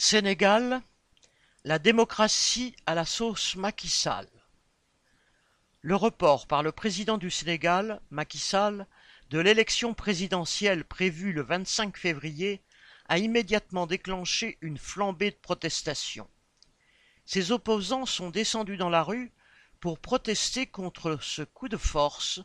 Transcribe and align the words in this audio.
Sénégal, 0.00 0.80
la 1.64 1.80
démocratie 1.80 2.76
à 2.86 2.94
la 2.94 3.04
sauce 3.04 3.56
Macky 3.56 3.88
Sall. 3.88 4.28
Le 5.80 5.96
report 5.96 6.46
par 6.46 6.62
le 6.62 6.70
président 6.70 7.18
du 7.18 7.32
Sénégal, 7.32 8.00
Macky 8.10 8.38
Sall, 8.38 8.86
de 9.30 9.40
l'élection 9.40 9.94
présidentielle 9.94 10.84
prévue 10.84 11.32
le 11.32 11.42
25 11.42 11.96
février 11.96 12.62
a 13.08 13.18
immédiatement 13.18 13.88
déclenché 13.88 14.56
une 14.60 14.78
flambée 14.78 15.32
de 15.32 15.36
protestations. 15.36 16.30
Ses 17.26 17.50
opposants 17.50 18.06
sont 18.06 18.30
descendus 18.30 18.76
dans 18.76 18.90
la 18.90 19.02
rue 19.02 19.32
pour 19.80 19.98
protester 19.98 20.68
contre 20.68 21.18
ce 21.20 21.42
coup 21.42 21.68
de 21.68 21.76
force 21.76 22.38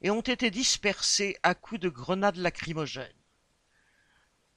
et 0.00 0.10
ont 0.12 0.20
été 0.20 0.52
dispersés 0.52 1.36
à 1.42 1.56
coups 1.56 1.80
de 1.80 1.88
grenades 1.88 2.36
lacrymogènes. 2.36 3.19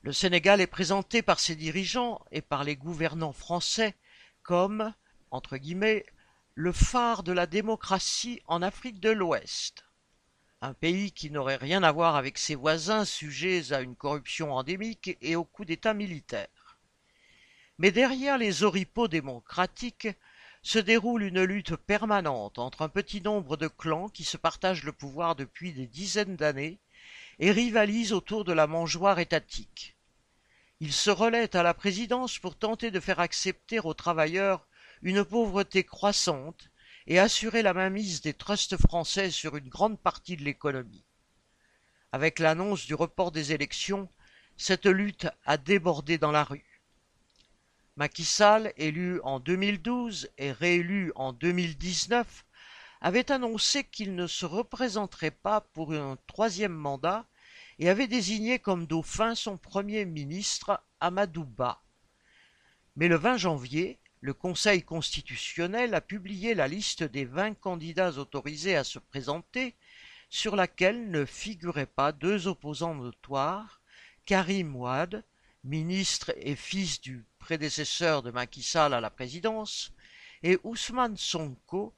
Le 0.03 0.11
Sénégal 0.11 0.59
est 0.59 0.67
présenté 0.67 1.21
par 1.21 1.39
ses 1.39 1.55
dirigeants 1.55 2.19
et 2.29 2.41
par 2.41 2.65
les 2.65 2.75
gouvernants 2.75 3.31
français 3.31 3.95
comme 4.41 4.93
entre 5.31 5.55
guillemets 5.55 6.05
le 6.55 6.73
phare 6.73 7.23
de 7.23 7.31
la 7.31 7.45
démocratie 7.45 8.41
en 8.47 8.61
Afrique 8.61 8.99
de 8.99 9.11
l'Ouest. 9.11 9.85
Un 10.59 10.73
pays 10.73 11.13
qui 11.13 11.31
n'aurait 11.31 11.55
rien 11.55 11.83
à 11.83 11.93
voir 11.93 12.17
avec 12.17 12.37
ses 12.37 12.55
voisins 12.55 13.05
sujets 13.05 13.71
à 13.71 13.79
une 13.79 13.95
corruption 13.95 14.53
endémique 14.53 15.17
et 15.21 15.37
au 15.37 15.45
coup 15.45 15.63
d'État 15.63 15.93
militaire. 15.93 16.77
Mais 17.77 17.91
derrière 17.91 18.37
les 18.37 18.63
oripeaux 18.63 19.07
démocratiques 19.07 20.09
se 20.63 20.79
déroule 20.79 21.23
une 21.23 21.43
lutte 21.43 21.77
permanente 21.77 22.59
entre 22.59 22.81
un 22.81 22.89
petit 22.89 23.21
nombre 23.21 23.55
de 23.55 23.69
clans 23.69 24.09
qui 24.09 24.25
se 24.25 24.35
partagent 24.35 24.83
le 24.83 24.91
pouvoir 24.91 25.37
depuis 25.37 25.71
des 25.71 25.87
dizaines 25.87 26.35
d'années 26.35 26.81
et 27.39 27.51
rivalise 27.51 28.13
autour 28.13 28.43
de 28.43 28.53
la 28.53 28.67
mangeoire 28.67 29.19
étatique. 29.19 29.95
Il 30.79 30.91
se 30.91 31.09
relaient 31.09 31.55
à 31.55 31.63
la 31.63 31.73
présidence 31.73 32.39
pour 32.39 32.57
tenter 32.57 32.91
de 32.91 32.99
faire 32.99 33.19
accepter 33.19 33.79
aux 33.79 33.93
travailleurs 33.93 34.67
une 35.01 35.23
pauvreté 35.23 35.83
croissante 35.83 36.69
et 37.07 37.19
assurer 37.19 37.61
la 37.61 37.73
mainmise 37.73 38.21
des 38.21 38.33
trusts 38.33 38.77
français 38.77 39.31
sur 39.31 39.55
une 39.55 39.69
grande 39.69 39.99
partie 39.99 40.37
de 40.37 40.43
l'économie. 40.43 41.05
Avec 42.11 42.39
l'annonce 42.39 42.85
du 42.85 42.93
report 42.93 43.31
des 43.31 43.53
élections, 43.53 44.09
cette 44.57 44.85
lutte 44.85 45.27
a 45.45 45.57
débordé 45.57 46.17
dans 46.17 46.31
la 46.31 46.43
rue. 46.43 46.81
Macky 47.95 48.25
Sall, 48.25 48.73
élu 48.77 49.19
en 49.21 49.39
2012 49.39 50.29
et 50.37 50.51
réélu 50.51 51.11
en 51.15 51.33
2019, 51.33 52.45
avait 53.03 53.33
annoncé 53.33 53.83
qu'il 53.83 54.15
ne 54.15 54.27
se 54.27 54.45
représenterait 54.45 55.29
pas 55.29 55.59
pour 55.59 55.91
un 55.91 56.17
troisième 56.25 56.73
mandat 56.73 57.27
et 57.77 57.89
avait 57.89 58.07
désigné 58.07 58.59
comme 58.59 58.87
dauphin 58.87 59.35
son 59.35 59.57
premier 59.57 60.05
ministre 60.05 60.81
Amadou 61.01 61.43
Ba. 61.43 61.83
Mais 62.95 63.09
le 63.09 63.17
20 63.17 63.37
janvier, 63.37 63.99
le 64.21 64.33
Conseil 64.33 64.83
constitutionnel 64.83 65.93
a 65.95 65.99
publié 65.99 66.55
la 66.55 66.69
liste 66.69 67.03
des 67.03 67.25
vingt 67.25 67.55
candidats 67.55 68.11
autorisés 68.11 68.77
à 68.77 68.85
se 68.85 68.99
présenter, 68.99 69.75
sur 70.29 70.55
laquelle 70.55 71.11
ne 71.11 71.25
figuraient 71.25 71.85
pas 71.85 72.13
deux 72.13 72.47
opposants 72.47 72.95
notoires, 72.95 73.81
Karim 74.25 74.77
Ouad, 74.77 75.25
ministre 75.65 76.33
et 76.37 76.55
fils 76.55 77.01
du 77.01 77.25
prédécesseur 77.37 78.23
de 78.23 78.31
Macky 78.31 78.63
Sall 78.63 78.93
à 78.93 79.01
la 79.01 79.09
présidence, 79.09 79.91
et 80.41 80.57
Ousmane 80.63 81.17
Sonko, 81.17 81.93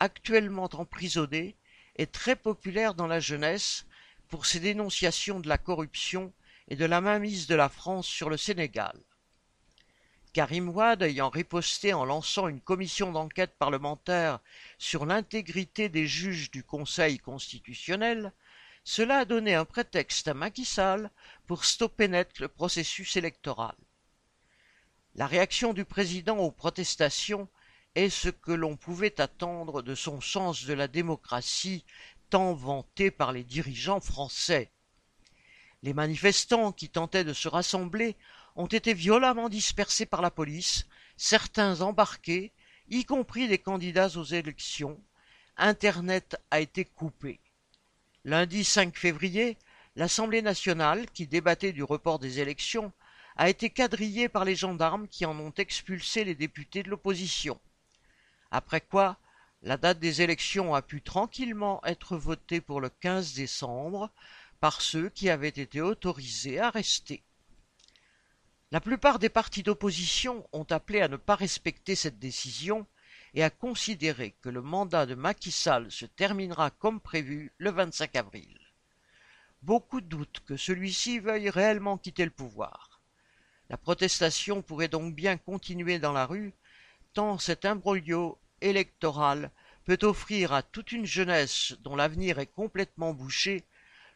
actuellement 0.00 0.68
emprisonné 0.72 1.56
et 1.96 2.06
très 2.06 2.36
populaire 2.36 2.94
dans 2.94 3.06
la 3.06 3.20
jeunesse 3.20 3.86
pour 4.28 4.46
ses 4.46 4.60
dénonciations 4.60 5.40
de 5.40 5.48
la 5.48 5.58
corruption 5.58 6.32
et 6.68 6.76
de 6.76 6.84
la 6.84 7.00
mainmise 7.00 7.46
de 7.46 7.54
la 7.54 7.68
France 7.68 8.06
sur 8.06 8.30
le 8.30 8.36
Sénégal. 8.36 8.98
Karim 10.32 10.68
Wade 10.68 11.02
ayant 11.02 11.28
riposté 11.28 11.92
en 11.92 12.04
lançant 12.04 12.46
une 12.46 12.60
commission 12.60 13.10
d'enquête 13.10 13.56
parlementaire 13.58 14.38
sur 14.78 15.04
l'intégrité 15.04 15.88
des 15.88 16.06
juges 16.06 16.52
du 16.52 16.62
Conseil 16.62 17.18
constitutionnel, 17.18 18.32
cela 18.84 19.18
a 19.18 19.24
donné 19.24 19.54
un 19.56 19.64
prétexte 19.64 20.28
à 20.28 20.34
Macky 20.34 20.64
Sall 20.64 21.10
pour 21.46 21.64
stopper 21.64 22.06
net 22.06 22.38
le 22.38 22.46
processus 22.46 23.16
électoral. 23.16 23.74
La 25.16 25.26
réaction 25.26 25.74
du 25.74 25.84
président 25.84 26.38
aux 26.38 26.52
protestations 26.52 27.48
est 27.96 28.08
ce 28.08 28.28
que 28.28 28.52
l'on 28.52 28.76
pouvait 28.76 29.20
attendre 29.20 29.82
de 29.82 29.94
son 29.94 30.20
sens 30.20 30.64
de 30.64 30.74
la 30.74 30.86
démocratie 30.86 31.84
tant 32.30 32.54
vanté 32.54 33.10
par 33.10 33.32
les 33.32 33.42
dirigeants 33.42 34.00
français. 34.00 34.70
Les 35.82 35.94
manifestants 35.94 36.72
qui 36.72 36.88
tentaient 36.88 37.24
de 37.24 37.32
se 37.32 37.48
rassembler 37.48 38.16
ont 38.54 38.66
été 38.66 38.94
violemment 38.94 39.48
dispersés 39.48 40.06
par 40.06 40.22
la 40.22 40.30
police, 40.30 40.86
certains 41.16 41.80
embarqués, 41.80 42.52
y 42.88 43.04
compris 43.04 43.48
des 43.48 43.58
candidats 43.58 44.16
aux 44.16 44.24
élections. 44.24 45.00
Internet 45.56 46.36
a 46.50 46.60
été 46.60 46.84
coupé. 46.84 47.40
Lundi 48.24 48.64
5 48.64 48.96
février, 48.96 49.56
l'Assemblée 49.96 50.42
nationale, 50.42 51.10
qui 51.10 51.26
débattait 51.26 51.72
du 51.72 51.82
report 51.82 52.18
des 52.18 52.38
élections, 52.38 52.92
a 53.36 53.48
été 53.48 53.70
quadrillée 53.70 54.28
par 54.28 54.44
les 54.44 54.54
gendarmes 54.54 55.08
qui 55.08 55.24
en 55.24 55.38
ont 55.38 55.54
expulsé 55.56 56.24
les 56.24 56.34
députés 56.34 56.82
de 56.82 56.90
l'opposition. 56.90 57.58
Après 58.50 58.80
quoi, 58.80 59.16
la 59.62 59.76
date 59.76 59.98
des 59.98 60.22
élections 60.22 60.74
a 60.74 60.82
pu 60.82 61.02
tranquillement 61.02 61.84
être 61.84 62.16
votée 62.16 62.60
pour 62.60 62.80
le 62.80 62.88
15 62.88 63.34
décembre 63.34 64.10
par 64.58 64.80
ceux 64.80 65.08
qui 65.08 65.30
avaient 65.30 65.48
été 65.48 65.80
autorisés 65.80 66.58
à 66.58 66.70
rester. 66.70 67.22
La 68.72 68.80
plupart 68.80 69.18
des 69.18 69.28
partis 69.28 69.62
d'opposition 69.62 70.46
ont 70.52 70.66
appelé 70.70 71.00
à 71.00 71.08
ne 71.08 71.16
pas 71.16 71.34
respecter 71.34 71.94
cette 71.94 72.18
décision 72.18 72.86
et 73.34 73.42
à 73.42 73.50
considérer 73.50 74.34
que 74.42 74.48
le 74.48 74.62
mandat 74.62 75.06
de 75.06 75.14
Macky 75.14 75.50
Sall 75.50 75.90
se 75.90 76.06
terminera 76.06 76.70
comme 76.70 77.00
prévu 77.00 77.52
le 77.58 77.70
25 77.70 78.16
avril. 78.16 78.58
Beaucoup 79.62 80.00
doutent 80.00 80.42
que 80.46 80.56
celui-ci 80.56 81.18
veuille 81.18 81.50
réellement 81.50 81.98
quitter 81.98 82.24
le 82.24 82.30
pouvoir. 82.30 83.00
La 83.68 83.76
protestation 83.76 84.62
pourrait 84.62 84.88
donc 84.88 85.14
bien 85.14 85.36
continuer 85.36 85.98
dans 85.98 86.12
la 86.12 86.26
rue 86.26 86.52
tant 87.12 87.38
cet 87.38 87.64
imbroglio 87.64 88.38
électoral 88.60 89.50
peut 89.84 89.98
offrir 90.02 90.52
à 90.52 90.62
toute 90.62 90.92
une 90.92 91.06
jeunesse 91.06 91.74
dont 91.80 91.96
l'avenir 91.96 92.38
est 92.38 92.46
complètement 92.46 93.12
bouché 93.12 93.64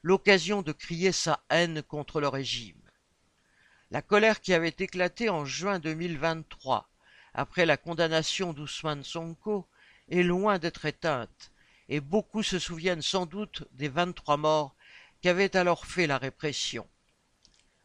l'occasion 0.03 0.62
de 0.62 0.72
crier 0.72 1.12
sa 1.12 1.41
haine 1.50 1.83
contre 1.83 2.21
le 2.21 2.28
régime. 2.28 2.81
La 3.91 4.03
colère 4.03 4.41
qui 4.41 4.53
avait 4.54 4.75
éclaté 4.78 5.31
en 5.31 5.44
juin 5.44 5.78
2023 5.78 6.88
après 7.33 7.66
la 7.66 7.77
condamnation 7.77 8.53
d'Ousmane 8.53 9.03
Sonko 9.03 9.66
est 10.09 10.22
loin 10.22 10.59
d'être 10.59 10.84
éteinte, 10.84 11.50
et 11.88 12.00
beaucoup 12.00 12.43
se 12.43 12.59
souviennent 12.59 13.03
sans 13.03 13.27
doute 13.27 13.65
des 13.72 13.88
23 13.88 14.37
morts 14.37 14.75
qu'avait 15.21 15.56
alors 15.56 15.87
fait 15.87 16.06
la 16.06 16.19
répression. 16.19 16.87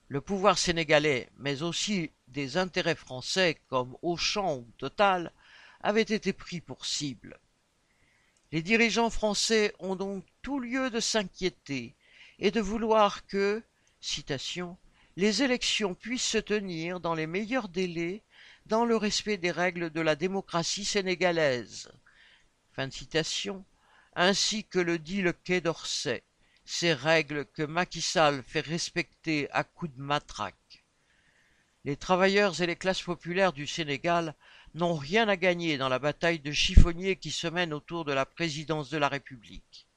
Le 0.09 0.22
pouvoir 0.22 0.58
sénégalais, 0.58 1.30
mais 1.38 1.62
aussi 1.62 2.12
des 2.28 2.58
intérêts 2.58 2.96
français 2.96 3.62
comme 3.68 3.96
Auchan 4.02 4.58
ou 4.58 4.68
Total, 4.80 5.31
avaient 5.81 6.02
été 6.02 6.34
pris 6.34 6.62
pour 6.62 6.88
cible. 6.88 7.40
Les 8.52 8.64
dirigeants 8.64 9.12
français 9.12 9.72
ont 9.78 9.96
donc 9.96 10.25
tout 10.42 10.59
lieu 10.59 10.90
de 10.90 11.00
s'inquiéter 11.00 11.96
et 12.40 12.50
de 12.50 12.59
vouloir 12.59 13.28
que, 13.28 13.62
citation, 14.02 14.78
les 15.16 15.44
élections 15.44 15.94
puissent 15.94 16.24
se 16.24 16.40
tenir 16.40 17.00
dans 17.00 17.14
les 17.14 17.28
meilleurs 17.28 17.69
délais 17.69 18.24
dans 18.66 18.86
le 18.86 18.96
respect 18.96 19.38
des 19.38 19.52
règles 19.52 19.92
de 19.92 20.02
la 20.02 20.16
démocratie 20.16 20.86
sénégalaise. 20.86 21.92
Fin 22.72 22.88
de 22.88 22.94
citation, 22.94 23.64
ainsi 24.16 24.64
que 24.64 24.80
le 24.80 24.98
dit 24.98 25.22
le 25.22 25.34
Quai 25.34 25.62
d'Orsay, 25.62 26.24
ces 26.72 26.94
règles 26.94 27.47
que 27.47 27.63
Macky 27.63 28.00
Sall 28.00 28.44
fait 28.44 28.62
respecter 28.62 29.50
à 29.50 29.63
coups 29.63 29.91
de 29.96 30.02
matraque. 30.03 30.85
Les 31.84 31.97
travailleurs 31.97 32.62
et 32.62 32.68
les 32.68 32.75
classes 32.75 33.01
populaires 33.01 33.54
du 33.54 33.66
Sénégal 33.66 34.36
n'ont 34.75 34.94
rien 34.94 35.27
à 35.27 35.36
gagner 35.36 35.80
dans 35.80 35.89
la 35.89 35.98
bataille 35.98 36.38
de 36.38 36.51
chiffonniers 36.51 37.16
qui 37.16 37.31
se 37.31 37.48
mène 37.48 37.74
autour 37.74 38.06
de 38.06 38.13
la 38.13 38.27
présidence 38.27 38.92
de 38.92 39.00
la 39.00 39.07
République. 39.07 39.88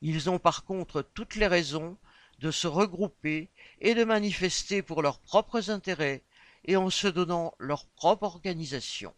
Ils 0.00 0.30
ont 0.30 0.38
par 0.38 0.64
contre 0.64 1.02
toutes 1.02 1.34
les 1.34 1.48
raisons 1.48 1.98
de 2.38 2.52
se 2.52 2.68
regrouper 2.68 3.50
et 3.80 3.96
de 3.96 4.04
manifester 4.04 4.82
pour 4.82 5.02
leurs 5.02 5.18
propres 5.18 5.70
intérêts 5.70 6.22
et 6.66 6.76
en 6.76 6.88
se 6.88 7.08
donnant 7.08 7.52
leur 7.58 7.84
propre 7.84 8.22
organisation. 8.22 9.12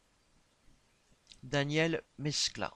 Daniel 1.42 2.02
Mescla 2.16 2.72